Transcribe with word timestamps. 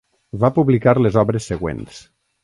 Va 0.43 0.49
publicar 0.53 0.93
les 1.01 1.19
obres 1.23 1.49
següents. 1.51 1.99